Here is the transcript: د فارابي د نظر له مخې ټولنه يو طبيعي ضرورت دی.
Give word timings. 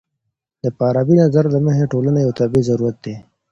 د 0.63 0.65
فارابي 0.77 1.13
د 1.17 1.19
نظر 1.21 1.45
له 1.55 1.59
مخې 1.65 1.85
ټولنه 1.93 2.19
يو 2.25 2.31
طبيعي 2.39 2.67
ضرورت 2.69 2.95
دی. 3.05 3.15